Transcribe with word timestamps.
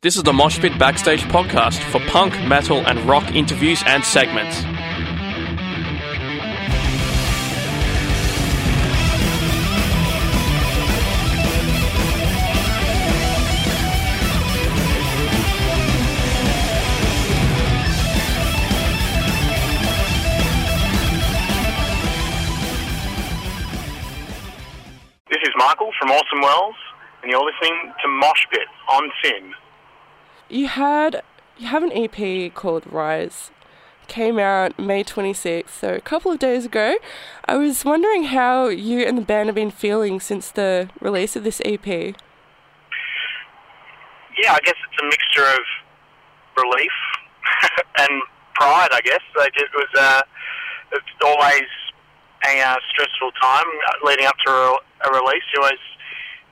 This 0.00 0.14
is 0.14 0.22
the 0.22 0.32
Mosh 0.32 0.60
Pit 0.60 0.78
Backstage 0.78 1.22
podcast 1.22 1.82
for 1.90 1.98
punk, 2.06 2.32
metal, 2.46 2.86
and 2.86 3.00
rock 3.00 3.34
interviews 3.34 3.82
and 3.84 4.04
segments. 4.04 4.62
This 25.26 25.42
is 25.42 25.52
Michael 25.56 25.90
from 25.98 26.12
Orsome 26.12 26.40
Welles, 26.40 26.76
and 27.24 27.32
you're 27.32 27.44
listening 27.44 27.92
to 28.00 28.08
Mosh 28.08 28.46
Pit 28.52 28.68
on 28.92 29.10
SYN. 29.24 29.54
You 30.48 30.68
had 30.68 31.22
you 31.58 31.66
have 31.66 31.82
an 31.82 31.92
EP 31.92 32.54
called 32.54 32.84
Rise. 32.90 33.50
Came 34.06 34.38
out 34.38 34.78
May 34.78 35.04
26th, 35.04 35.68
so 35.68 35.94
a 35.94 36.00
couple 36.00 36.32
of 36.32 36.38
days 36.38 36.64
ago. 36.64 36.96
I 37.44 37.56
was 37.56 37.84
wondering 37.84 38.24
how 38.24 38.68
you 38.68 39.00
and 39.00 39.18
the 39.18 39.22
band 39.22 39.48
have 39.48 39.54
been 39.54 39.70
feeling 39.70 40.18
since 40.18 40.50
the 40.50 40.88
release 41.00 41.36
of 41.36 41.44
this 41.44 41.60
EP. 41.66 41.86
Yeah, 41.86 42.14
I 44.54 44.60
guess 44.64 44.76
it's 44.88 45.02
a 45.02 45.04
mixture 45.04 45.44
of 45.44 45.60
relief 46.56 46.92
and 47.98 48.22
pride, 48.54 48.88
I 48.92 49.02
guess. 49.04 49.20
Like 49.36 49.52
it 49.56 49.68
was 49.74 49.88
uh, 49.98 50.22
it's 50.92 51.04
always 51.22 51.68
a 52.46 52.60
uh, 52.60 52.76
stressful 52.90 53.32
time 53.42 53.66
leading 54.04 54.24
up 54.24 54.36
to 54.46 54.50
a, 54.50 54.78
a 55.04 55.10
release. 55.12 55.42
You 55.54 55.60
always 55.60 55.78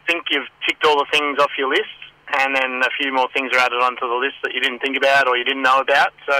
think 0.07 0.24
you've 0.30 0.49
ticked 0.69 0.85
all 0.85 0.99
the 0.99 1.07
things 1.10 1.38
off 1.38 1.51
your 1.57 1.71
list, 1.71 1.97
and 2.39 2.55
then 2.55 2.83
a 2.83 2.91
few 3.01 3.13
more 3.13 3.29
things 3.33 3.53
are 3.53 3.59
added 3.59 3.81
onto 3.83 4.09
the 4.09 4.15
list 4.15 4.37
that 4.43 4.53
you 4.55 4.61
didn't 4.61 4.81
think 4.81 4.97
about 4.97 5.29
or 5.29 5.37
you 5.37 5.45
didn't 5.45 5.63
know 5.63 5.81
about. 5.81 6.13
So 6.29 6.37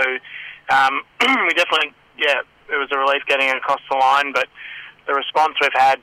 um, 0.71 1.03
we 1.21 1.55
definitely, 1.55 1.93
yeah, 2.19 2.43
it 2.69 2.77
was 2.77 2.89
a 2.93 2.99
relief 2.99 3.23
getting 3.27 3.49
it 3.49 3.57
across 3.57 3.81
the 3.91 3.97
line, 3.97 4.33
but 4.33 4.49
the 5.07 5.15
response 5.15 5.55
we've 5.61 5.71
had 5.75 6.01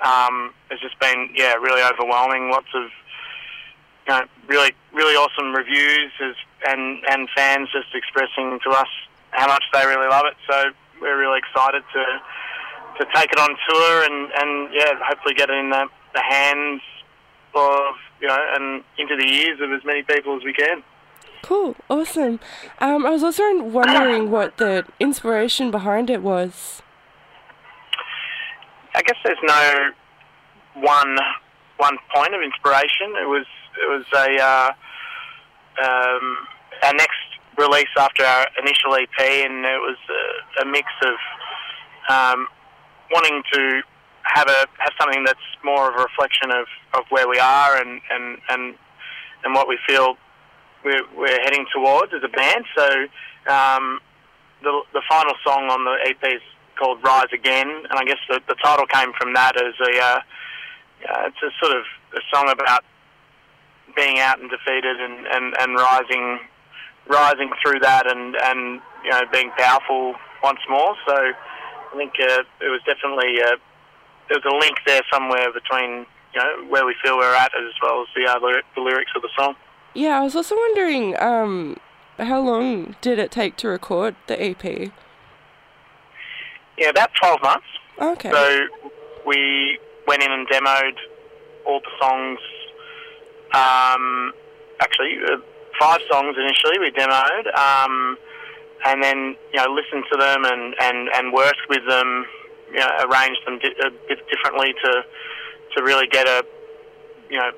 um, 0.00 0.52
has 0.70 0.80
just 0.80 0.98
been, 0.98 1.30
yeah, 1.34 1.54
really 1.54 1.82
overwhelming. 1.82 2.50
Lots 2.50 2.68
of, 2.74 2.90
you 4.06 4.12
know, 4.12 4.24
really, 4.48 4.72
really 4.92 5.14
awesome 5.14 5.54
reviews 5.54 6.10
as, 6.20 6.34
and, 6.66 7.02
and 7.08 7.28
fans 7.34 7.68
just 7.72 7.94
expressing 7.94 8.58
to 8.64 8.70
us 8.70 8.88
how 9.30 9.46
much 9.46 9.64
they 9.72 9.86
really 9.86 10.08
love 10.08 10.24
it. 10.26 10.36
So 10.50 10.72
we're 11.00 11.18
really 11.18 11.38
excited 11.38 11.82
to 11.94 12.04
to 12.98 13.06
take 13.14 13.32
it 13.32 13.38
on 13.38 13.56
tour 13.68 14.04
and, 14.04 14.30
and 14.36 14.74
yeah, 14.74 14.92
hopefully 15.02 15.34
get 15.34 15.50
it 15.50 15.56
in 15.56 15.70
the, 15.70 15.86
the 16.14 16.22
hands 16.22 16.82
of, 17.54 17.94
you 18.22 18.28
know, 18.28 18.38
and 18.54 18.84
into 18.96 19.16
the 19.16 19.28
ears 19.28 19.60
of 19.60 19.72
as 19.72 19.84
many 19.84 20.02
people 20.02 20.36
as 20.36 20.44
we 20.44 20.52
can. 20.54 20.82
Cool, 21.42 21.74
awesome. 21.90 22.38
Um, 22.78 23.04
I 23.04 23.10
was 23.10 23.24
also 23.24 23.62
wondering 23.64 24.30
what 24.30 24.58
the 24.58 24.86
inspiration 25.00 25.72
behind 25.72 26.08
it 26.08 26.22
was. 26.22 26.82
I 28.94 29.02
guess 29.02 29.16
there's 29.24 29.38
no 29.42 29.90
one 30.74 31.18
one 31.78 31.96
point 32.14 32.32
of 32.32 32.42
inspiration. 32.42 33.16
It 33.20 33.28
was 33.28 33.46
it 33.82 33.88
was 33.88 34.04
a 34.14 34.40
uh, 34.40 34.70
um, 35.84 36.36
our 36.84 36.94
next 36.94 37.18
release 37.58 37.90
after 37.98 38.24
our 38.24 38.46
initial 38.58 38.94
EP, 38.94 39.18
and 39.18 39.64
it 39.64 39.80
was 39.80 39.96
a, 40.08 40.62
a 40.62 40.64
mix 40.64 40.86
of 41.04 41.14
um, 42.08 42.46
wanting 43.10 43.42
to 43.52 43.82
have 44.34 44.48
a 44.48 44.66
have 44.78 44.92
something 45.00 45.24
that's 45.24 45.40
more 45.64 45.90
of 45.90 45.94
a 45.94 46.02
reflection 46.02 46.50
of, 46.50 46.66
of 46.94 47.04
where 47.10 47.28
we 47.28 47.38
are 47.38 47.76
and, 47.76 48.00
and, 48.10 48.38
and, 48.48 48.74
and 49.44 49.54
what 49.54 49.68
we 49.68 49.78
feel 49.86 50.16
we're, 50.84 51.04
we're 51.16 51.40
heading 51.42 51.66
towards 51.72 52.12
as 52.14 52.22
a 52.24 52.28
band. 52.28 52.64
So 52.76 52.86
um, 53.52 54.00
the 54.62 54.82
the 54.92 55.02
final 55.08 55.34
song 55.44 55.68
on 55.70 55.84
the 55.84 55.96
EP 56.08 56.32
is 56.32 56.42
called 56.78 56.98
Rise 57.04 57.32
Again, 57.32 57.68
and 57.68 57.98
I 57.98 58.04
guess 58.04 58.18
the, 58.28 58.40
the 58.48 58.54
title 58.62 58.86
came 58.86 59.12
from 59.20 59.34
that 59.34 59.56
as 59.56 59.74
a 59.80 60.00
uh, 60.00 60.20
uh, 61.08 61.28
it's 61.28 61.42
a 61.42 61.50
sort 61.64 61.76
of 61.76 61.84
a 62.14 62.20
song 62.34 62.48
about 62.48 62.84
being 63.96 64.18
out 64.18 64.40
and 64.40 64.48
defeated 64.48 65.00
and, 65.00 65.26
and, 65.26 65.54
and 65.60 65.74
rising 65.74 66.38
rising 67.08 67.50
through 67.62 67.80
that 67.80 68.06
and, 68.06 68.36
and 68.36 68.80
you 69.04 69.10
know 69.10 69.22
being 69.32 69.50
powerful 69.58 70.14
once 70.42 70.60
more. 70.68 70.94
So 71.06 71.14
I 71.14 71.96
think 71.96 72.12
uh, 72.20 72.42
it 72.60 72.70
was 72.70 72.80
definitely 72.86 73.42
uh, 73.42 73.56
there 74.32 74.40
was 74.42 74.54
a 74.54 74.58
link 74.58 74.78
there 74.86 75.02
somewhere 75.12 75.52
between 75.52 76.06
you 76.34 76.40
know 76.40 76.64
where 76.68 76.86
we 76.86 76.94
feel 77.04 77.18
we're 77.18 77.34
at 77.34 77.52
as 77.54 77.72
well 77.82 78.02
as 78.02 78.08
the 78.16 78.30
uh, 78.30 78.38
the 78.74 78.80
lyrics 78.80 79.10
of 79.14 79.22
the 79.22 79.28
song. 79.36 79.54
Yeah, 79.94 80.18
I 80.18 80.22
was 80.22 80.34
also 80.34 80.56
wondering 80.56 81.20
um, 81.20 81.76
how 82.18 82.40
long 82.40 82.96
did 83.00 83.18
it 83.18 83.30
take 83.30 83.56
to 83.58 83.68
record 83.68 84.16
the 84.26 84.42
EP? 84.42 84.90
Yeah, 86.78 86.88
about 86.88 87.10
twelve 87.20 87.42
months. 87.42 87.66
Okay. 88.00 88.30
So 88.30 88.66
we 89.26 89.78
went 90.06 90.22
in 90.22 90.32
and 90.32 90.48
demoed 90.48 90.96
all 91.66 91.80
the 91.80 91.90
songs. 92.00 92.38
Um, 93.54 94.32
actually, 94.80 95.18
uh, 95.26 95.36
five 95.78 96.00
songs 96.10 96.36
initially 96.38 96.78
we 96.78 96.90
demoed, 96.90 97.54
um, 97.54 98.16
and 98.86 99.02
then 99.02 99.36
you 99.52 99.60
know 99.60 99.70
listened 99.70 100.04
to 100.10 100.16
them 100.16 100.44
and, 100.46 100.74
and, 100.80 101.08
and 101.14 101.32
worked 101.34 101.68
with 101.68 101.86
them, 101.86 102.24
you 102.72 102.80
know, 102.80 102.90
arranged 103.06 103.40
them 103.46 103.58
di- 103.58 103.76
a 103.84 103.90
bit 104.08 104.18
differently 104.28 104.74
to 104.84 105.04
to 105.76 105.82
really 105.82 106.06
get 106.06 106.26
a 106.26 106.44
you 107.30 107.38
know 107.38 107.50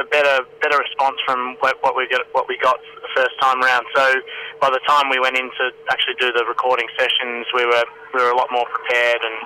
a 0.00 0.04
better 0.04 0.44
better 0.60 0.78
response 0.78 1.16
from 1.24 1.56
what, 1.60 1.82
what 1.82 1.96
we 1.96 2.08
got 2.08 2.22
what 2.32 2.46
we 2.48 2.56
got 2.58 2.78
the 3.02 3.08
first 3.14 3.34
time 3.40 3.62
around. 3.62 3.84
So 3.94 4.14
by 4.60 4.70
the 4.70 4.80
time 4.86 5.10
we 5.10 5.18
went 5.18 5.36
in 5.36 5.50
to 5.50 5.64
actually 5.90 6.14
do 6.20 6.32
the 6.32 6.44
recording 6.46 6.86
sessions, 6.98 7.46
we 7.54 7.66
were 7.66 7.84
we 8.14 8.22
were 8.22 8.30
a 8.30 8.36
lot 8.36 8.48
more 8.50 8.66
prepared 8.66 9.20
and 9.22 9.38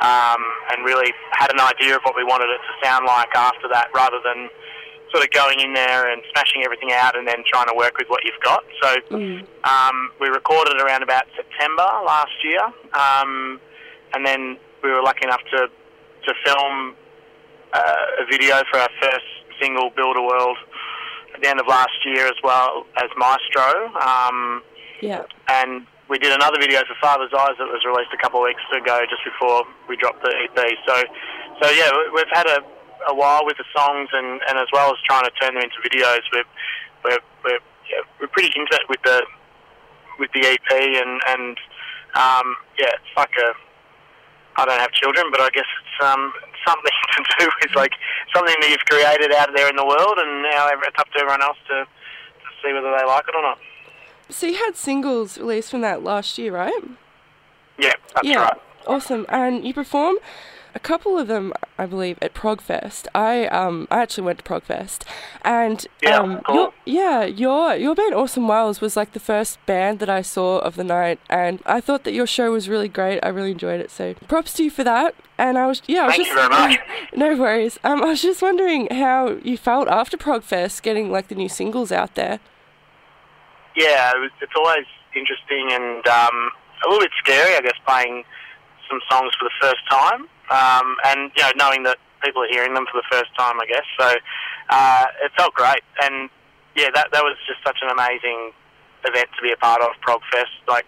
um, 0.00 0.42
and 0.70 0.84
really 0.84 1.12
had 1.32 1.50
an 1.50 1.60
idea 1.60 1.96
of 1.96 2.02
what 2.02 2.14
we 2.16 2.22
wanted 2.24 2.50
it 2.50 2.60
to 2.62 2.86
sound 2.86 3.06
like 3.06 3.34
after 3.34 3.66
that, 3.72 3.88
rather 3.94 4.18
than 4.22 4.48
sort 5.10 5.24
of 5.24 5.30
going 5.30 5.58
in 5.60 5.72
there 5.72 6.12
and 6.12 6.22
smashing 6.32 6.62
everything 6.64 6.92
out 6.92 7.16
and 7.16 7.26
then 7.26 7.42
trying 7.46 7.66
to 7.66 7.74
work 7.74 7.96
with 7.98 8.08
what 8.08 8.24
you've 8.24 8.40
got. 8.44 8.62
So 8.82 8.94
um, 9.64 10.10
we 10.20 10.28
recorded 10.28 10.80
around 10.80 11.02
about 11.02 11.24
September 11.34 11.88
last 12.04 12.36
year, 12.44 12.60
um, 12.92 13.58
and 14.14 14.24
then 14.26 14.56
we 14.82 14.90
were 14.90 15.02
lucky 15.02 15.24
enough 15.24 15.42
to 15.52 15.68
to 16.26 16.34
film 16.44 16.94
uh, 17.72 18.22
a 18.22 18.26
video 18.30 18.62
for 18.70 18.78
our 18.80 18.88
first 19.00 19.26
single, 19.60 19.90
Build 19.96 20.16
a 20.16 20.22
World, 20.22 20.56
at 21.34 21.40
the 21.42 21.48
end 21.48 21.60
of 21.60 21.66
last 21.66 21.94
year 22.04 22.26
as 22.26 22.36
well 22.42 22.86
as 22.96 23.08
Maestro. 23.16 23.92
Um, 24.00 24.62
yeah. 25.00 25.22
and 25.48 25.86
we 26.08 26.18
did 26.18 26.32
another 26.32 26.58
video 26.58 26.80
for 26.88 26.94
Father's 27.00 27.30
Eyes 27.32 27.54
that 27.58 27.68
was 27.68 27.84
released 27.86 28.10
a 28.12 28.16
couple 28.20 28.40
of 28.40 28.44
weeks 28.44 28.62
ago, 28.74 29.00
just 29.08 29.22
before 29.24 29.62
we 29.88 29.96
dropped 29.96 30.22
the 30.22 30.32
EP. 30.34 30.58
So, 30.86 31.02
so 31.62 31.70
yeah, 31.70 31.90
we- 31.92 32.10
we've 32.16 32.32
had 32.32 32.46
a, 32.46 32.60
a 33.10 33.14
while 33.14 33.44
with 33.44 33.56
the 33.58 33.64
songs, 33.76 34.08
and, 34.12 34.40
and 34.48 34.58
as 34.58 34.66
well 34.72 34.90
as 34.90 34.98
trying 35.06 35.24
to 35.24 35.30
turn 35.40 35.54
them 35.54 35.62
into 35.62 35.76
videos, 35.86 36.20
we're 36.32 36.44
we're 37.04 37.18
we're, 37.44 37.60
yeah, 37.90 38.02
we're 38.20 38.28
pretty 38.28 38.50
intimate 38.56 38.88
with 38.88 39.00
the 39.04 39.22
with 40.18 40.30
the 40.34 40.46
EP, 40.46 40.70
and 40.72 41.20
and 41.28 41.56
um, 42.16 42.56
yeah, 42.78 42.90
it's 42.98 43.14
like 43.16 43.30
a 43.38 43.52
I 44.58 44.64
don't 44.66 44.80
have 44.80 44.90
children, 44.92 45.30
but 45.30 45.40
I 45.40 45.50
guess 45.50 45.64
it's 45.64 46.04
um, 46.04 46.32
something 46.66 46.92
to 47.14 47.22
do 47.38 47.48
with 47.62 47.76
like 47.76 47.92
something 48.34 48.54
that 48.60 48.68
you've 48.70 48.84
created 48.90 49.32
out 49.32 49.50
there 49.54 49.70
in 49.70 49.76
the 49.76 49.86
world, 49.86 50.18
and 50.18 50.42
now 50.42 50.68
it's 50.68 50.98
up 50.98 51.08
to 51.14 51.20
everyone 51.20 51.42
else 51.42 51.56
to, 51.68 51.86
to 51.86 52.48
see 52.62 52.72
whether 52.72 52.90
they 52.90 53.06
like 53.06 53.24
it 53.28 53.34
or 53.34 53.42
not. 53.42 53.58
So 54.30 54.46
you 54.46 54.58
had 54.58 54.76
singles 54.76 55.38
released 55.38 55.70
from 55.70 55.80
that 55.82 56.02
last 56.02 56.36
year, 56.36 56.52
right? 56.52 56.82
Yeah, 57.78 57.92
that's 58.14 58.26
yeah. 58.26 58.42
right. 58.42 58.60
Awesome. 58.86 59.24
And 59.28 59.64
you 59.64 59.72
perform 59.72 60.16
a 60.78 60.80
couple 60.90 61.18
of 61.18 61.26
them, 61.28 61.52
I 61.82 61.86
believe, 61.86 62.16
at 62.22 62.32
Progfest. 62.34 63.02
I 63.14 63.46
um 63.60 63.86
I 63.90 63.98
actually 64.04 64.24
went 64.28 64.38
to 64.38 64.44
Progfest, 64.44 65.00
and 65.42 65.78
Yeah, 66.02 66.18
um 66.20 66.40
cool. 66.46 66.54
your, 66.56 66.72
yeah 66.86 67.24
your 67.24 67.74
your 67.84 67.94
band 67.94 68.14
Orsome 68.14 68.46
Welles 68.48 68.80
was 68.80 68.96
like 68.96 69.12
the 69.12 69.20
first 69.32 69.52
band 69.66 69.98
that 70.00 70.10
I 70.10 70.22
saw 70.22 70.58
of 70.68 70.76
the 70.76 70.84
night, 70.84 71.18
and 71.28 71.60
I 71.66 71.80
thought 71.80 72.04
that 72.04 72.12
your 72.12 72.26
show 72.26 72.48
was 72.52 72.68
really 72.68 72.88
great. 72.88 73.18
I 73.22 73.28
really 73.28 73.52
enjoyed 73.52 73.80
it. 73.80 73.90
So 73.90 74.14
props 74.28 74.52
to 74.54 74.64
you 74.64 74.70
for 74.70 74.84
that. 74.84 75.14
And 75.36 75.58
I 75.58 75.66
was 75.66 75.82
yeah, 75.86 76.02
I 76.02 76.06
was 76.06 76.14
Thank 76.16 76.26
just 76.28 76.30
you 76.30 76.48
very 76.48 76.48
much. 76.68 76.78
no 77.14 77.36
worries. 77.36 77.78
Um, 77.84 78.02
I 78.02 78.06
was 78.14 78.22
just 78.22 78.40
wondering 78.42 78.88
how 78.90 79.36
you 79.42 79.56
felt 79.56 79.88
after 79.88 80.16
Progfest, 80.16 80.82
getting 80.82 81.10
like 81.12 81.28
the 81.28 81.34
new 81.42 81.48
singles 81.48 81.90
out 81.92 82.14
there. 82.14 82.40
yeah, 83.76 84.10
it 84.14 84.18
was, 84.18 84.30
it's 84.40 84.52
always 84.56 84.86
interesting 85.14 85.68
and 85.72 86.06
um, 86.08 86.50
a 86.84 86.88
little 86.88 87.00
bit 87.00 87.10
scary, 87.22 87.54
I 87.56 87.60
guess, 87.60 87.78
playing 87.86 88.24
some 88.88 89.00
songs 89.10 89.32
for 89.38 89.44
the 89.44 89.56
first 89.60 89.82
time, 89.90 90.28
um, 90.50 90.96
and 91.06 91.30
you 91.36 91.42
know, 91.42 91.52
knowing 91.56 91.82
that 91.84 91.98
people 92.22 92.42
are 92.42 92.48
hearing 92.50 92.74
them 92.74 92.86
for 92.90 93.00
the 93.00 93.08
first 93.10 93.30
time, 93.38 93.60
I 93.60 93.66
guess. 93.66 93.86
So 93.98 94.16
uh, 94.70 95.06
it 95.24 95.32
felt 95.36 95.54
great, 95.54 95.82
and 96.02 96.30
yeah, 96.74 96.88
that 96.94 97.12
that 97.12 97.22
was 97.22 97.36
just 97.46 97.62
such 97.64 97.78
an 97.82 97.90
amazing 97.90 98.52
event 99.04 99.28
to 99.36 99.42
be 99.42 99.52
a 99.52 99.56
part 99.56 99.80
of. 99.82 99.88
Progfest, 100.06 100.52
like 100.66 100.86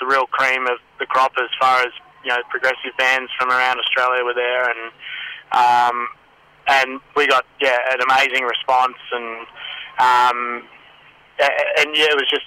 the 0.00 0.06
real 0.06 0.26
cream 0.26 0.66
of 0.66 0.78
the 0.98 1.06
crop 1.06 1.32
as 1.38 1.50
far 1.60 1.80
as 1.82 1.92
you 2.24 2.30
know, 2.30 2.42
progressive 2.50 2.92
bands 2.98 3.30
from 3.38 3.50
around 3.50 3.78
Australia 3.78 4.24
were 4.24 4.34
there, 4.34 4.68
and 4.68 4.92
um, 5.52 6.08
and 6.68 7.00
we 7.16 7.26
got 7.26 7.46
yeah 7.60 7.78
an 7.92 8.00
amazing 8.02 8.44
response 8.44 8.98
and 9.12 9.46
Um, 9.98 10.62
and 11.40 11.90
yeah, 11.94 12.10
it 12.10 12.18
was 12.18 12.30
just 12.30 12.46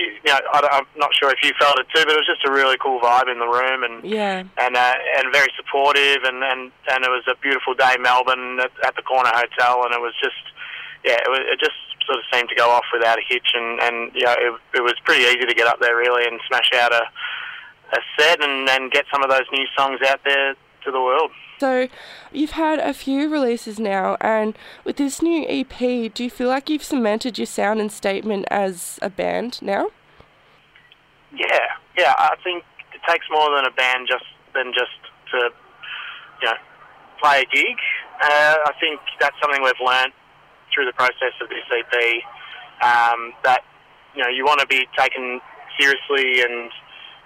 you 0.00 0.30
know 0.32 0.38
I, 0.52 0.68
I'm 0.72 0.86
not 0.96 1.10
sure 1.14 1.30
if 1.30 1.38
you 1.42 1.52
felt 1.60 1.78
it 1.78 1.86
too, 1.94 2.02
but 2.04 2.12
it 2.14 2.20
was 2.20 2.26
just 2.26 2.44
a 2.46 2.52
really 2.52 2.76
cool 2.78 3.00
vibe 3.00 3.30
in 3.30 3.38
the 3.38 3.48
room 3.48 3.82
and 3.84 4.04
Yeah. 4.04 4.42
and 4.58 4.76
uh, 4.76 4.94
and 5.18 5.32
very 5.32 5.48
supportive 5.56 6.24
and, 6.24 6.42
and 6.42 6.72
and 6.90 7.04
it 7.04 7.10
was 7.10 7.24
a 7.28 7.36
beautiful 7.40 7.74
day 7.74 7.94
in 7.94 8.02
Melbourne 8.02 8.60
at, 8.60 8.72
at 8.86 8.96
the 8.96 9.02
Corner 9.02 9.30
Hotel 9.32 9.84
and 9.84 9.94
it 9.94 10.00
was 10.00 10.14
just 10.22 10.40
yeah 11.04 11.18
it, 11.24 11.30
was, 11.30 11.40
it 11.46 11.58
just 11.60 11.76
sort 12.06 12.18
of 12.18 12.24
seemed 12.32 12.48
to 12.48 12.54
go 12.56 12.70
off 12.70 12.84
without 12.92 13.18
a 13.18 13.22
hitch 13.28 13.52
and 13.54 13.80
and 13.80 14.10
yeah 14.14 14.34
it, 14.38 14.52
it 14.74 14.82
was 14.82 14.94
pretty 15.04 15.24
easy 15.24 15.46
to 15.46 15.54
get 15.54 15.66
up 15.66 15.80
there 15.80 15.96
really 15.96 16.26
and 16.26 16.40
smash 16.48 16.70
out 16.76 16.92
a 16.92 17.02
a 17.92 18.00
set 18.18 18.42
and 18.42 18.68
and 18.68 18.90
get 18.92 19.04
some 19.12 19.22
of 19.22 19.30
those 19.30 19.46
new 19.52 19.66
songs 19.76 20.00
out 20.08 20.20
there 20.24 20.54
to 20.84 20.90
the 20.90 21.00
world. 21.00 21.30
So, 21.58 21.88
you've 22.32 22.52
had 22.52 22.78
a 22.78 22.94
few 22.94 23.28
releases 23.28 23.78
now, 23.78 24.16
and 24.20 24.56
with 24.84 24.96
this 24.96 25.20
new 25.20 25.44
EP, 25.46 26.12
do 26.14 26.24
you 26.24 26.30
feel 26.30 26.48
like 26.48 26.70
you've 26.70 26.82
cemented 26.82 27.38
your 27.38 27.46
sound 27.46 27.80
and 27.80 27.92
statement 27.92 28.46
as 28.50 28.98
a 29.02 29.10
band 29.10 29.60
now? 29.60 29.90
Yeah, 31.36 31.66
yeah. 31.96 32.14
I 32.18 32.34
think 32.42 32.64
it 32.94 33.00
takes 33.08 33.26
more 33.30 33.54
than 33.54 33.66
a 33.66 33.70
band 33.70 34.08
just 34.08 34.24
than 34.54 34.72
just 34.72 34.98
to 35.32 35.50
you 36.42 36.48
know 36.48 36.54
play 37.22 37.42
a 37.42 37.54
gig. 37.54 37.76
Uh, 38.22 38.56
I 38.66 38.72
think 38.80 39.00
that's 39.20 39.36
something 39.40 39.62
we've 39.62 39.72
learnt 39.84 40.12
through 40.74 40.86
the 40.86 40.92
process 40.92 41.34
of 41.40 41.48
this 41.48 41.64
EP. 41.70 42.22
Um, 42.82 43.32
that 43.44 43.60
you 44.14 44.22
know 44.22 44.28
you 44.28 44.44
want 44.44 44.60
to 44.60 44.66
be 44.66 44.88
taken 44.96 45.40
seriously 45.78 46.42
and 46.42 46.70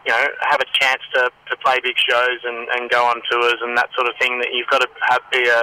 you 0.06 0.12
know 0.12 0.24
have 0.50 0.60
a 0.60 0.68
chance 0.78 1.02
to, 1.14 1.30
to 1.50 1.56
play 1.64 1.80
big 1.82 1.96
shows 1.96 2.40
and, 2.44 2.68
and 2.76 2.90
go 2.90 3.04
on 3.04 3.20
tours 3.30 3.58
and 3.62 3.76
that 3.76 3.90
sort 3.94 4.08
of 4.08 4.14
thing. 4.20 4.38
That 4.38 4.48
you've 4.52 4.68
got 4.68 4.80
to 4.80 4.88
have 5.08 5.22
be 5.32 5.48
a, 5.48 5.62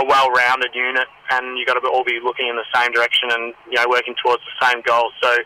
a 0.00 0.04
well-rounded 0.04 0.74
unit 0.74 1.08
and 1.30 1.58
you've 1.58 1.66
got 1.66 1.80
to 1.80 1.88
all 1.88 2.04
be 2.04 2.20
looking 2.22 2.48
in 2.48 2.56
the 2.56 2.68
same 2.74 2.92
direction 2.92 3.30
and 3.30 3.54
you 3.70 3.76
know 3.76 3.86
working 3.88 4.14
towards 4.22 4.42
the 4.44 4.66
same 4.66 4.82
goal. 4.82 5.10
So 5.22 5.36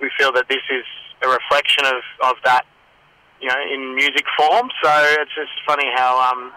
we 0.00 0.10
feel 0.18 0.32
that 0.32 0.48
this 0.48 0.62
is 0.70 0.84
a 1.22 1.28
reflection 1.28 1.84
of, 1.86 2.02
of 2.22 2.36
that, 2.44 2.64
you 3.40 3.48
know, 3.48 3.60
in 3.72 3.94
music 3.94 4.24
form. 4.36 4.68
So 4.82 4.90
it's 5.20 5.34
just 5.34 5.52
funny 5.66 5.88
how, 5.94 6.20
um, 6.20 6.52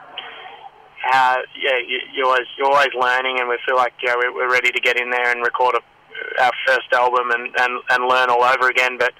how 1.02 1.38
yeah, 1.56 1.80
you, 1.80 2.00
you're 2.14 2.26
always 2.26 2.48
you're 2.58 2.68
always 2.68 2.94
learning, 3.00 3.40
and 3.40 3.48
we 3.48 3.58
feel 3.66 3.76
like 3.76 3.94
you 4.02 4.10
know 4.10 4.18
we're, 4.34 4.52
ready 4.52 4.72
to 4.72 4.80
get 4.82 5.00
in 5.00 5.10
there 5.10 5.32
and 5.32 5.42
record 5.42 5.76
a, 5.76 6.44
our 6.44 6.52
first 6.68 6.92
album 6.94 7.32
and, 7.32 7.56
and, 7.58 7.82
and 7.90 8.08
learn 8.08 8.30
all 8.30 8.44
over 8.44 8.70
again. 8.70 8.98
But 8.98 9.14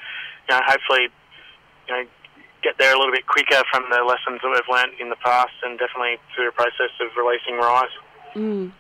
you 0.50 0.56
know, 0.56 0.62
hopefully, 0.66 1.08
you 1.90 1.96
know, 1.96 2.06
get 2.62 2.78
there 2.78 2.94
a 2.94 2.98
little 2.98 3.14
bit 3.14 3.28
quicker 3.28 3.64
from 3.72 3.86
the 3.90 4.04
lessons 4.04 4.42
that 4.44 4.50
we've 4.50 4.76
learnt 4.76 4.94
in 5.00 5.10
the 5.10 5.16
past, 5.24 5.54
and 5.64 5.80
definitely 5.80 6.18
through 6.36 6.46
the 6.46 6.52
process 6.52 6.92
of 7.02 7.08
releasing 7.18 7.58
Rise. 7.58 7.96
Mm. 8.36 8.72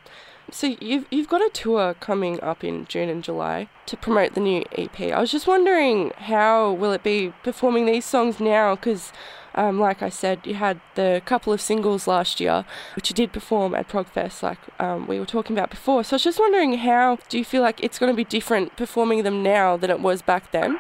So 0.52 0.76
you've 0.80 1.06
you've 1.12 1.28
got 1.28 1.42
a 1.42 1.50
tour 1.50 1.94
coming 2.00 2.42
up 2.42 2.64
in 2.64 2.86
June 2.86 3.10
and 3.10 3.24
July 3.24 3.70
to 3.86 3.96
promote 3.96 4.34
the 4.34 4.40
new 4.40 4.64
EP. 4.76 5.00
I 5.00 5.20
was 5.20 5.32
just 5.32 5.48
wondering 5.48 6.12
how 6.18 6.72
will 6.72 6.92
it 6.92 7.04
be 7.04 7.34
performing 7.44 7.86
these 7.86 8.06
songs 8.06 8.40
now? 8.40 8.76
Because, 8.76 9.12
um, 9.54 9.80
like 9.80 10.02
I 10.02 10.10
said, 10.10 10.40
you 10.46 10.56
had 10.56 10.82
the 10.96 11.22
couple 11.26 11.54
of 11.54 11.62
singles 11.62 12.08
last 12.08 12.40
year, 12.40 12.66
which 12.96 13.10
you 13.12 13.16
did 13.16 13.32
perform 13.32 13.76
at 13.76 13.88
Progfest, 13.88 14.42
like 14.42 14.60
um, 14.80 15.06
we 15.06 15.20
were 15.20 15.26
talking 15.26 15.56
about 15.56 15.70
before. 15.70 16.04
So 16.04 16.14
I 16.14 16.16
was 16.16 16.24
just 16.24 16.40
wondering 16.40 16.80
how 16.80 17.20
do 17.30 17.38
you 17.38 17.46
feel 17.46 17.62
like 17.62 17.84
it's 17.84 18.00
going 18.00 18.12
to 18.12 18.18
be 18.18 18.24
different 18.24 18.76
performing 18.76 19.24
them 19.24 19.44
now 19.44 19.78
than 19.78 19.92
it 19.92 20.00
was 20.00 20.24
back 20.24 20.52
then? 20.52 20.80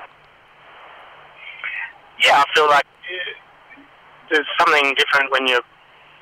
Yeah, 2.24 2.44
I 2.44 2.45
feel 2.56 2.68
like 2.68 2.86
there's 4.31 4.45
something 4.60 4.94
different 4.95 5.31
when 5.31 5.48
you're, 5.48 5.63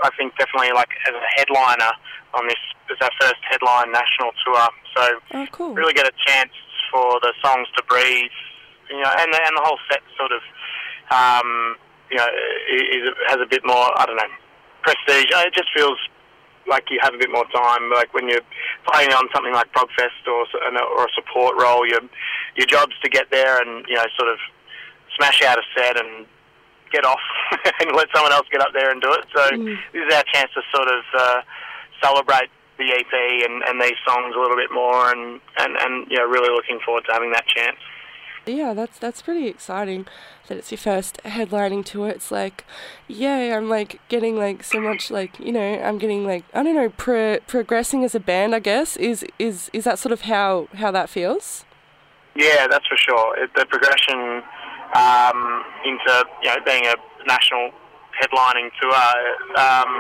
I 0.04 0.10
think 0.18 0.38
definitely 0.38 0.72
like 0.74 0.90
as 1.08 1.14
a 1.14 1.28
headliner 1.36 1.92
on 2.34 2.48
this, 2.48 2.60
it's 2.90 3.02
our 3.02 3.12
first 3.20 3.42
headline 3.50 3.92
national 3.92 4.32
tour. 4.46 4.68
So 4.96 5.04
Oh, 5.34 5.48
cool. 5.52 5.74
really 5.74 5.94
get 5.94 6.08
a 6.08 6.14
chance 6.26 6.52
for 6.92 7.20
the 7.22 7.34
songs 7.44 7.68
to 7.76 7.84
breathe, 7.84 8.32
you 8.90 9.02
know, 9.02 9.12
and, 9.20 9.34
and 9.34 9.58
the 9.58 9.62
whole 9.64 9.80
set 9.92 10.02
sort 10.18 10.32
of, 10.32 10.42
um, 11.12 11.76
you 12.10 12.18
know, 12.18 12.28
is, 12.72 13.04
has 13.28 13.40
a 13.44 13.48
bit 13.50 13.62
more, 13.66 13.92
I 14.00 14.06
don't 14.06 14.16
know, 14.16 14.32
prestige. 14.84 15.28
It 15.32 15.54
just 15.54 15.68
feels 15.76 15.98
like 16.68 16.86
you 16.90 17.00
have 17.02 17.14
a 17.14 17.18
bit 17.18 17.32
more 17.32 17.46
time. 17.54 17.92
Like 17.92 18.14
when 18.14 18.30
you're 18.30 18.44
playing 18.92 19.12
on 19.12 19.28
something 19.36 19.54
like 19.54 19.72
Progfest 19.74 20.24
or 20.28 20.46
or 20.98 21.06
a 21.06 21.12
support 21.16 21.56
role, 21.60 21.88
your 21.88 22.02
your 22.56 22.68
job's 22.68 22.96
to 23.04 23.10
get 23.10 23.32
there 23.32 23.60
and 23.62 23.86
you 23.88 23.96
know 23.96 24.06
sort 24.18 24.32
of 24.32 24.38
smash 25.18 25.42
out 25.44 25.58
a 25.58 25.64
set 25.76 25.98
and 26.00 26.26
get 26.92 27.04
off 27.04 27.20
and 27.82 27.96
let 27.96 28.08
someone 28.16 28.32
else 28.32 28.48
get 28.52 28.62
up 28.62 28.72
there 28.74 28.92
and 28.92 29.02
do 29.02 29.12
it. 29.12 29.26
So 29.36 29.42
Mm. 29.52 29.78
this 29.94 30.04
is 30.08 30.14
our 30.14 30.24
chance 30.34 30.52
to 30.54 30.62
sort 30.74 30.88
of 30.88 31.04
uh, 31.18 31.42
celebrate 32.02 32.50
the 32.78 32.92
EP 32.94 33.50
and, 33.50 33.64
and 33.64 33.82
these 33.82 33.98
songs 34.08 34.36
a 34.36 34.40
little 34.40 34.56
bit 34.56 34.72
more 34.72 35.12
and, 35.12 35.42
and, 35.60 35.76
and 35.78 36.10
you 36.12 36.18
know 36.18 36.26
really 36.26 36.50
looking 36.50 36.80
forward 36.86 37.04
to 37.08 37.12
having 37.14 37.32
that 37.32 37.46
chance. 37.48 37.78
Yeah, 38.46 38.74
that's 38.74 38.98
that's 38.98 39.22
pretty 39.22 39.48
exciting 39.48 40.06
that 40.48 40.58
it's 40.58 40.72
your 40.72 40.78
first 40.78 41.20
headlining 41.26 41.84
tour. 41.84 42.08
It's 42.08 42.32
like, 42.32 42.64
yay, 43.10 43.52
I'm 43.54 43.68
like 43.68 44.00
getting 44.08 44.38
like 44.38 44.64
so 44.64 44.80
much 44.80 45.12
like, 45.12 45.38
you 45.40 45.52
know, 45.52 45.82
I'm 45.82 45.98
getting 45.98 46.26
like 46.26 46.46
I 46.54 46.64
don't 46.64 46.76
know, 46.76 46.88
pro- 46.90 47.40
progressing 47.42 48.06
as 48.06 48.16
a 48.16 48.22
band, 48.22 48.56
I 48.56 48.60
guess. 48.60 48.96
Is 48.96 49.26
is 49.38 49.70
is 49.74 49.84
that 49.84 50.00
sort 50.00 50.14
of 50.14 50.22
how 50.22 50.70
how 50.76 50.92
that 50.92 51.10
feels? 51.10 51.66
Yeah, 52.36 52.68
that's 52.68 52.88
for 52.88 52.96
sure. 52.96 53.38
It, 53.44 53.50
the 53.56 53.66
progression 53.66 54.44
um, 54.98 55.64
into 55.86 56.26
you 56.42 56.50
know 56.50 56.58
being 56.66 56.86
a 56.86 56.96
national 57.28 57.72
headlining 58.18 58.74
tour. 58.82 59.06
Um, 59.54 59.92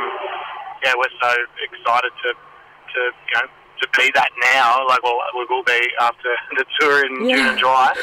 yeah, 0.83 0.93
we're 0.97 1.13
so 1.21 1.31
excited 1.61 2.11
to 2.23 2.29
to 2.33 2.99
you 3.05 3.35
know 3.35 3.47
to 3.81 3.87
be 3.97 4.09
that 4.15 4.29
now. 4.53 4.85
Like, 4.87 5.03
well, 5.03 5.21
we 5.37 5.45
will 5.49 5.63
be 5.63 5.81
after 6.01 6.33
the 6.57 6.65
tour 6.79 7.05
in 7.05 7.29
June 7.29 7.45
and 7.45 7.59
July. 7.59 7.93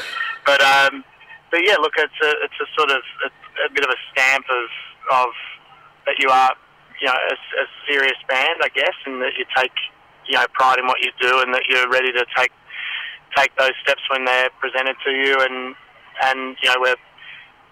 But 0.46 0.62
um, 0.62 1.04
but 1.50 1.66
yeah, 1.66 1.76
look, 1.76 1.94
it's 1.98 2.20
a 2.22 2.30
it's 2.46 2.58
a 2.62 2.68
sort 2.78 2.90
of 2.90 3.02
a, 3.26 3.28
a 3.66 3.70
bit 3.74 3.84
of 3.84 3.90
a 3.90 3.98
stamp 4.12 4.46
of 4.48 4.66
of 5.10 5.30
that 6.06 6.18
you 6.18 6.28
are 6.30 6.54
you 7.00 7.08
know 7.08 7.14
a, 7.14 7.34
a 7.34 7.66
serious 7.88 8.18
band, 8.28 8.60
I 8.62 8.68
guess, 8.68 8.94
and 9.06 9.20
that 9.22 9.34
you 9.38 9.44
take 9.56 9.74
you 10.28 10.38
know 10.38 10.46
pride 10.52 10.78
in 10.78 10.86
what 10.86 11.02
you 11.02 11.10
do, 11.20 11.40
and 11.40 11.52
that 11.54 11.62
you're 11.68 11.88
ready 11.88 12.12
to 12.12 12.24
take 12.36 12.52
take 13.36 13.50
those 13.56 13.74
steps 13.82 14.02
when 14.10 14.24
they're 14.24 14.50
presented 14.60 14.96
to 15.04 15.10
you. 15.10 15.36
And 15.40 15.74
and 16.22 16.56
you 16.62 16.68
know 16.68 16.76
we're 16.80 16.96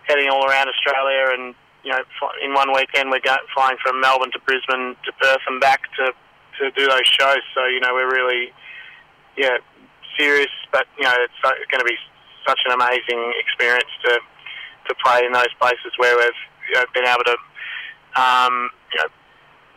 heading 0.08 0.28
all 0.28 0.44
around 0.46 0.68
Australia, 0.68 1.34
and 1.38 1.54
you 1.84 1.90
know 1.90 2.02
in 2.42 2.54
one 2.54 2.72
weekend 2.74 3.10
we're 3.10 3.20
go- 3.20 3.46
flying 3.54 3.76
from 3.82 4.00
Melbourne 4.00 4.32
to 4.32 4.40
Brisbane 4.40 4.96
to 5.04 5.12
Perth 5.20 5.42
and 5.46 5.60
back 5.60 5.82
to 5.96 6.12
to 6.58 6.70
do 6.72 6.86
those 6.86 7.06
shows. 7.06 7.42
So 7.54 7.66
you 7.66 7.80
know 7.80 7.94
we're 7.94 8.10
really 8.10 8.52
yeah 9.36 9.58
serious, 10.18 10.52
but 10.72 10.86
you 10.98 11.04
know 11.04 11.14
it's 11.18 11.70
going 11.70 11.80
to 11.80 11.88
be 11.88 11.96
such 12.46 12.60
an 12.66 12.72
amazing 12.72 13.32
experience 13.38 13.90
to 14.04 14.18
to 14.88 14.94
play 15.04 15.24
in 15.24 15.32
those 15.32 15.52
places 15.60 15.92
where 15.96 16.16
we've 16.16 16.42
you 16.68 16.74
know, 16.74 16.84
been 16.94 17.06
able 17.06 17.24
to 17.24 17.36
um, 18.20 18.70
you 18.92 19.00
know 19.00 19.08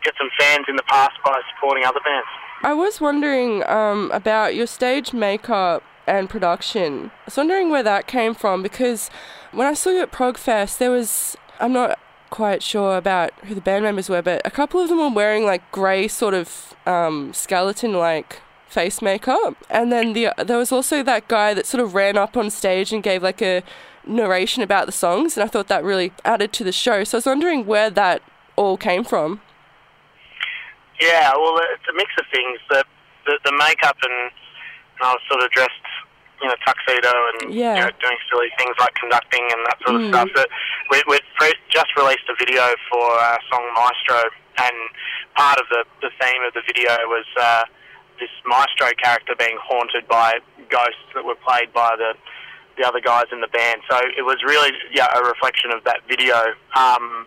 get 0.02 0.14
some 0.18 0.30
fans 0.38 0.66
in 0.68 0.76
the 0.76 0.82
past 0.84 1.14
by 1.24 1.40
supporting 1.54 1.84
other 1.84 2.00
bands. 2.04 2.26
I 2.62 2.72
was 2.72 3.00
wondering 3.00 3.66
um, 3.68 4.10
about 4.12 4.54
your 4.54 4.66
stage 4.66 5.12
makeup 5.12 5.82
and 6.06 6.30
production. 6.30 7.10
I 7.22 7.24
was 7.26 7.36
wondering 7.36 7.70
where 7.70 7.82
that 7.82 8.06
came 8.06 8.34
from 8.34 8.62
because 8.62 9.10
when 9.52 9.66
I 9.66 9.74
saw 9.74 9.90
you 9.90 10.02
at 10.02 10.12
Progfest, 10.12 10.78
there 10.78 10.90
was 10.90 11.36
I'm 11.60 11.72
not 11.72 11.98
quite 12.30 12.62
sure 12.62 12.96
about 12.96 13.32
who 13.44 13.54
the 13.54 13.60
band 13.60 13.84
members 13.84 14.08
were, 14.08 14.22
but 14.22 14.42
a 14.44 14.50
couple 14.50 14.80
of 14.80 14.88
them 14.88 14.98
were 14.98 15.10
wearing 15.10 15.44
like 15.44 15.70
grey 15.72 16.08
sort 16.08 16.34
of 16.34 16.74
um, 16.86 17.32
skeleton 17.32 17.94
like 17.94 18.40
face 18.68 19.00
makeup, 19.00 19.56
and 19.70 19.92
then 19.92 20.12
the 20.12 20.32
there 20.44 20.58
was 20.58 20.72
also 20.72 21.02
that 21.02 21.28
guy 21.28 21.54
that 21.54 21.66
sort 21.66 21.82
of 21.82 21.94
ran 21.94 22.16
up 22.16 22.36
on 22.36 22.50
stage 22.50 22.92
and 22.92 23.02
gave 23.02 23.22
like 23.22 23.40
a 23.42 23.62
narration 24.06 24.62
about 24.62 24.86
the 24.86 24.92
songs, 24.92 25.36
and 25.36 25.44
I 25.44 25.48
thought 25.48 25.68
that 25.68 25.84
really 25.84 26.12
added 26.24 26.52
to 26.54 26.64
the 26.64 26.72
show. 26.72 27.04
So 27.04 27.16
I 27.16 27.18
was 27.18 27.26
wondering 27.26 27.66
where 27.66 27.90
that 27.90 28.22
all 28.56 28.76
came 28.76 29.04
from. 29.04 29.40
Yeah, 31.00 31.32
well, 31.36 31.58
it's 31.74 31.84
a 31.90 31.94
mix 31.94 32.10
of 32.18 32.26
things. 32.32 32.58
The 32.70 32.84
the, 33.26 33.38
the 33.44 33.52
makeup 33.58 33.96
and 34.02 34.30
I 35.00 35.12
was 35.12 35.20
sort 35.28 35.42
of 35.42 35.50
dressed, 35.50 35.72
you 36.42 36.48
know, 36.48 36.54
tuxedo 36.66 37.12
and 37.32 37.54
Yeah. 37.54 37.74
you 37.76 37.80
know, 37.82 37.90
doing 38.00 38.18
silly 38.30 38.50
things 38.58 38.76
like 38.78 38.94
conducting 38.94 39.42
and 39.52 39.60
that 39.66 39.78
sort 39.84 39.96
of 39.96 40.02
Mm. 40.02 40.08
stuff. 40.12 40.28
But 40.34 40.48
we 40.90 41.02
we 41.08 41.18
pre- 41.36 41.60
just 41.70 41.94
released 41.96 42.28
a 42.28 42.34
video 42.34 42.74
for 42.90 43.10
our 43.10 43.38
song 43.50 43.64
Maestro, 43.74 44.30
and 44.58 44.76
part 45.34 45.58
of 45.58 45.66
the 45.70 45.84
the 46.02 46.10
theme 46.20 46.42
of 46.44 46.52
the 46.54 46.62
video 46.66 46.92
was 47.08 47.24
uh, 47.40 47.64
this 48.20 48.30
Maestro 48.44 48.90
character 49.02 49.34
being 49.36 49.58
haunted 49.62 50.06
by 50.08 50.38
ghosts 50.68 51.08
that 51.14 51.24
were 51.24 51.36
played 51.36 51.72
by 51.72 51.96
the 51.96 52.14
the 52.76 52.84
other 52.86 53.00
guys 53.00 53.24
in 53.32 53.40
the 53.40 53.48
band. 53.48 53.80
So 53.90 53.98
it 54.16 54.22
was 54.22 54.36
really 54.44 54.72
yeah 54.92 55.08
a 55.16 55.22
reflection 55.24 55.72
of 55.72 55.82
that 55.84 56.00
video. 56.08 56.54
Um, 56.74 57.26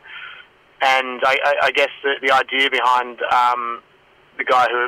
and 0.82 1.22
I, 1.26 1.38
I, 1.44 1.54
I 1.64 1.72
guess 1.72 1.90
the, 2.04 2.16
the 2.22 2.32
idea 2.32 2.70
behind 2.70 3.20
um, 3.34 3.82
the 4.38 4.46
guy 4.46 4.66
who, 4.70 4.88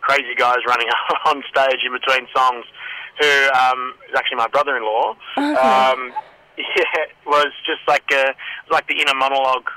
crazy 0.00 0.34
guy 0.34 0.52
is 0.54 0.64
running 0.66 0.88
on 1.26 1.42
stage 1.50 1.84
in 1.84 1.92
between 1.92 2.26
songs, 2.34 2.64
who 3.20 3.50
um, 3.50 3.94
is 4.08 4.14
actually 4.16 4.36
my 4.36 4.48
brother-in-law, 4.48 5.16
Okay. 5.36 5.54
um, 5.54 6.12
yeah, 6.58 7.06
was 7.26 7.52
just 7.66 7.82
like 7.86 8.04
a, 8.12 8.34
like 8.70 8.86
the 8.88 9.00
inner 9.00 9.14
monologue 9.14 9.68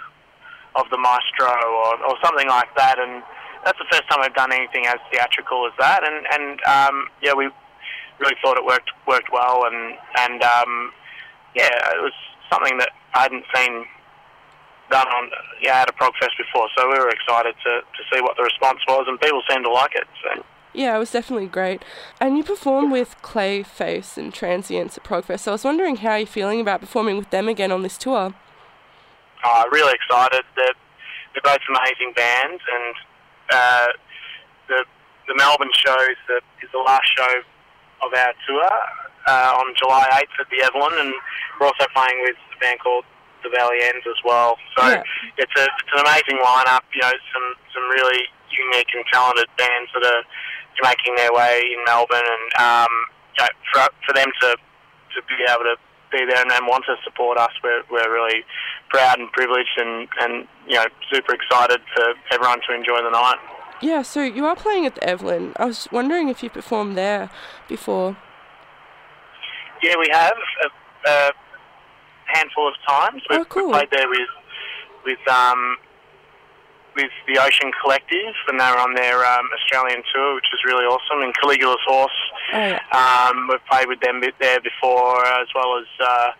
of 0.75 0.85
the 0.89 0.97
maestro 0.97 1.47
or, 1.49 2.05
or 2.05 2.15
something 2.23 2.47
like 2.47 2.73
that. 2.77 2.97
And 2.97 3.21
that's 3.65 3.77
the 3.77 3.85
first 3.91 4.09
time 4.09 4.19
I've 4.21 4.33
done 4.33 4.51
anything 4.51 4.85
as 4.87 4.97
theatrical 5.11 5.67
as 5.67 5.73
that, 5.79 6.01
and 6.03 6.25
and 6.33 6.61
um, 6.65 7.07
yeah, 7.21 7.33
we 7.33 7.49
really 8.19 8.35
thought 8.41 8.57
it 8.57 8.65
worked 8.65 8.89
worked 9.07 9.29
well, 9.31 9.65
and 9.65 9.97
and 10.17 10.41
um, 10.41 10.91
yeah, 11.55 11.69
it 11.93 12.01
was 12.01 12.13
something 12.51 12.77
that 12.79 12.89
I 13.13 13.23
hadn't 13.23 13.45
seen 13.53 13.85
done 14.89 15.07
on 15.07 15.29
yeah 15.61 15.81
at 15.81 15.89
a 15.89 15.93
progfest 15.93 16.35
before, 16.37 16.67
so 16.75 16.87
we 16.89 16.97
were 16.97 17.09
excited 17.09 17.55
to, 17.63 17.81
to 17.81 18.01
see 18.11 18.21
what 18.21 18.35
the 18.37 18.43
response 18.43 18.79
was, 18.87 19.05
and 19.07 19.19
people 19.21 19.41
seemed 19.49 19.65
to 19.65 19.71
like 19.71 19.95
it. 19.95 20.07
So. 20.23 20.43
Yeah, 20.73 20.95
it 20.95 20.99
was 20.99 21.11
definitely 21.11 21.47
great. 21.47 21.83
And 22.19 22.37
you 22.37 22.43
performed 22.43 22.91
with 22.91 23.15
Clayface 23.21 24.17
and 24.17 24.33
Transients 24.33 24.97
at 24.97 25.03
Progfest, 25.03 25.41
so 25.41 25.51
I 25.51 25.55
was 25.55 25.63
wondering 25.65 25.97
how 25.97 26.15
you're 26.15 26.25
feeling 26.27 26.61
about 26.61 26.79
performing 26.79 27.17
with 27.17 27.29
them 27.29 27.47
again 27.49 27.71
on 27.71 27.81
this 27.81 27.97
tour. 27.97 28.33
Oh, 29.43 29.63
really 29.71 29.93
excited. 29.93 30.43
They're, 30.55 30.73
they're 31.33 31.41
both 31.43 31.59
amazing 31.67 32.13
bands, 32.15 32.61
and 32.71 32.95
uh, 33.51 33.87
the 34.69 34.85
the 35.27 35.35
Melbourne 35.35 35.71
show 35.73 35.95
is 36.09 36.17
the, 36.27 36.41
is 36.63 36.69
the 36.73 36.79
last 36.79 37.07
show 37.17 37.29
of 38.03 38.11
our 38.13 38.33
tour 38.47 38.67
uh, 39.27 39.53
on 39.59 39.73
July 39.77 40.07
8th 40.11 40.39
at 40.43 40.49
the 40.49 40.63
Evelyn, 40.65 40.93
and 40.99 41.13
we're 41.59 41.67
also 41.67 41.85
playing 41.93 42.19
with 42.23 42.35
a 42.55 42.59
band 42.59 42.79
called 42.81 43.05
the 43.43 43.49
Valley 43.49 43.77
Ends 43.81 44.03
as 44.09 44.17
well. 44.25 44.57
So 44.77 44.87
Yeah. 44.87 45.03
it's 45.37 45.53
a 45.57 45.63
it's 45.63 45.91
an 45.95 46.01
amazing 46.05 46.37
lineup. 46.43 46.81
You 46.93 47.01
know, 47.01 47.13
some 47.33 47.47
some 47.73 47.83
really 47.89 48.23
unique 48.51 48.87
and 48.93 49.05
talented 49.13 49.47
bands 49.57 49.89
that 49.95 50.03
are 50.05 50.23
making 50.83 51.15
their 51.15 51.31
way 51.33 51.61
in 51.73 51.83
Melbourne, 51.85 52.21
and 52.25 52.63
um, 52.65 52.91
you 53.37 53.43
know, 53.45 53.49
for 53.73 53.87
for 54.07 54.13
them 54.13 54.27
to 54.41 54.55
to 55.15 55.21
be 55.27 55.43
able 55.49 55.63
to 55.63 55.75
be 56.11 56.25
there 56.25 56.41
and, 56.41 56.51
and 56.51 56.67
want 56.67 56.83
to 56.85 56.95
support 57.03 57.37
us, 57.37 57.51
we're 57.63 57.83
we're 57.89 58.11
really 58.13 58.43
proud 58.89 59.19
and 59.19 59.31
privileged, 59.31 59.77
and 59.77 60.07
and 60.21 60.47
you 60.67 60.75
know 60.75 60.85
super 61.11 61.33
excited 61.33 61.81
for 61.95 62.13
everyone 62.31 62.59
to 62.67 62.73
enjoy 62.75 63.01
the 63.01 63.09
night. 63.11 63.37
Yeah, 63.81 64.03
so 64.03 64.21
you 64.21 64.45
are 64.45 64.55
playing 64.55 64.85
at 64.85 64.93
the 64.95 65.03
Evelyn. 65.03 65.53
I 65.55 65.65
was 65.65 65.87
wondering 65.91 66.29
if 66.29 66.43
you 66.43 66.49
performed 66.51 66.95
there 66.97 67.31
before. 67.67 68.15
Yeah, 69.81 69.95
we 69.97 70.07
have 70.11 70.33
a, 70.63 71.09
a 71.09 71.31
handful 72.25 72.67
of 72.67 72.75
times. 72.87 73.23
We've, 73.27 73.39
Oh, 73.39 73.45
cool. 73.45 73.63
we've 73.67 73.73
played 73.73 73.89
there 73.91 74.07
with 74.07 74.29
with 75.03 75.27
um, 75.27 75.77
with 76.95 77.11
the 77.27 77.39
Ocean 77.39 77.71
Collective, 77.81 78.33
and 78.47 78.59
they 78.59 78.65
were 78.71 78.79
on 78.79 78.93
their 78.95 79.23
um, 79.25 79.47
Australian 79.55 80.03
tour, 80.13 80.35
which 80.35 80.45
was 80.51 80.61
really 80.65 80.85
awesome. 80.85 81.21
And 81.23 81.33
Caligula's 81.35 81.81
Horse, 81.87 82.11
Oh, 82.53 82.57
yeah. 82.57 82.79
um, 83.31 83.47
we've 83.49 83.63
played 83.71 83.87
with 83.87 83.99
them 84.01 84.21
there 84.39 84.59
before, 84.59 85.25
as 85.25 85.47
well 85.55 85.79
as 85.79 85.87
uh, 85.99 86.31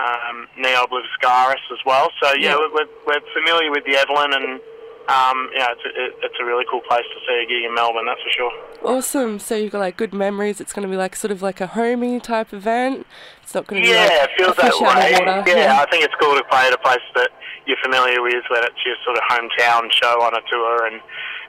um, 0.00 0.48
Ne 0.56 0.74
Obliviscaris 0.74 1.60
as 1.72 1.78
well. 1.84 2.08
So 2.22 2.32
Yeah. 2.34 2.50
yeah, 2.50 2.56
we're, 2.56 2.72
we're, 2.72 2.88
we're 3.06 3.20
familiar 3.34 3.70
with 3.70 3.84
the 3.84 3.96
Evelyn, 3.96 4.32
and 4.32 4.60
um, 5.06 5.50
yeah, 5.54 5.66
it's 5.70 5.84
a, 5.84 5.88
it, 6.02 6.14
it's 6.22 6.34
a 6.40 6.44
really 6.46 6.64
cool 6.70 6.80
place 6.88 7.04
to 7.04 7.20
see 7.28 7.42
a 7.44 7.46
gig 7.46 7.64
in 7.64 7.74
Melbourne. 7.74 8.06
That's 8.06 8.22
for 8.22 8.30
sure. 8.30 8.52
Awesome. 8.82 9.38
So 9.38 9.54
you've 9.54 9.72
got 9.72 9.80
like 9.80 9.98
good 9.98 10.14
memories. 10.14 10.62
It's 10.62 10.72
going 10.72 10.88
to 10.88 10.90
be 10.90 10.96
like 10.96 11.14
sort 11.14 11.30
of 11.30 11.42
like 11.42 11.60
a 11.60 11.66
homey 11.66 12.20
type 12.20 12.54
event. 12.54 13.06
It's 13.42 13.54
not 13.54 13.66
going 13.66 13.82
to 13.82 13.86
be 13.88 13.92
Yeah, 13.92 14.04
like 14.04 14.12
it 14.12 14.30
feels 14.38 14.52
a 14.56 14.62
fish 14.62 14.78
that 14.80 14.82
out 14.82 14.96
way. 14.96 15.12
of 15.12 15.46
water. 15.46 15.50
Yeah, 15.60 15.78
I 15.78 15.90
think 15.90 16.04
it's 16.04 16.14
cool 16.18 16.34
to 16.34 16.44
play 16.44 16.66
at 16.68 16.72
a 16.72 16.78
place 16.78 17.04
that 17.16 17.28
you're 17.66 17.80
familiar 17.82 18.22
with, 18.22 18.44
when 18.50 18.64
it's 18.64 18.82
your 18.84 18.96
sort 19.04 19.16
of 19.16 19.24
hometown 19.28 19.90
show 19.92 20.20
on 20.22 20.34
a 20.34 20.42
tour, 20.50 20.86
and 20.86 21.00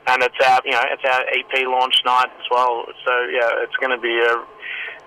and 0.08 0.24
it's 0.24 0.36
our 0.46 0.62
you 0.66 0.72
know 0.72 0.84
it's 0.92 1.04
our 1.06 1.22
EP 1.34 1.68
launch 1.68 1.96
night 2.06 2.30
as 2.40 2.46
well. 2.52 2.86
So 3.06 3.12
yeah, 3.32 3.64
it's 3.64 3.76
going 3.78 3.96
to 3.96 4.02
be 4.02 4.16
a 4.20 4.34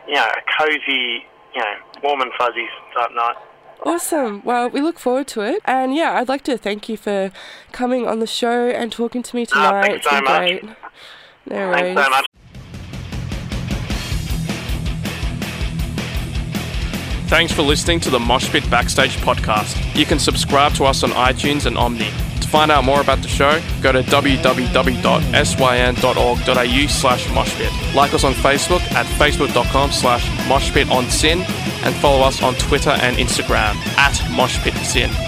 you 0.08 0.14
know 0.14 0.26
a 0.26 0.42
cozy 0.58 1.24
you 1.54 1.60
know 1.60 1.74
warm 2.02 2.20
and 2.20 2.32
fuzzy 2.38 2.66
type 2.94 3.10
night. 3.14 3.36
Awesome. 3.84 4.42
Well, 4.44 4.68
we 4.68 4.80
look 4.80 4.98
forward 4.98 5.28
to 5.28 5.42
it. 5.42 5.62
And 5.64 5.94
yeah, 5.94 6.14
I'd 6.14 6.28
like 6.28 6.42
to 6.44 6.58
thank 6.58 6.88
you 6.88 6.96
for 6.96 7.30
coming 7.70 8.08
on 8.08 8.18
the 8.18 8.26
show 8.26 8.68
and 8.68 8.90
talking 8.90 9.22
to 9.22 9.36
me 9.36 9.46
ah, 9.52 9.70
tonight. 9.70 9.82
thanks 9.82 9.96
it's 9.98 10.04
so 10.04 10.16
been 10.16 10.24
much. 10.24 10.38
great. 10.40 10.64
No 11.46 11.56
worries. 11.56 11.94
Thanks 11.94 12.04
so 12.04 12.10
much. 12.10 12.27
Thanks 17.28 17.52
for 17.52 17.60
listening 17.60 18.00
to 18.00 18.10
the 18.10 18.18
Moshpit 18.18 18.68
Backstage 18.70 19.18
podcast. 19.18 19.76
You 19.94 20.06
can 20.06 20.18
subscribe 20.18 20.72
to 20.76 20.84
us 20.84 21.02
on 21.02 21.10
iTunes 21.10 21.66
and 21.66 21.76
Omni. 21.76 22.10
To 22.40 22.48
find 22.48 22.70
out 22.70 22.84
more 22.84 23.02
about 23.02 23.20
the 23.20 23.28
show, 23.28 23.60
go 23.82 23.92
to 23.92 24.02
www.syn.org.au 24.02 24.46
slash 26.88 27.26
moshpit. 27.26 27.94
Like 27.94 28.14
us 28.14 28.24
on 28.24 28.32
Facebook 28.32 28.80
at 28.92 29.04
facebook.com 29.04 29.92
slash 29.92 30.26
moshpitonsyn 30.48 31.44
and 31.84 31.94
follow 31.96 32.24
us 32.24 32.42
on 32.42 32.54
Twitter 32.54 32.90
and 32.90 33.16
Instagram 33.18 33.76
at 33.98 34.14
moshpitsyn. 34.32 35.27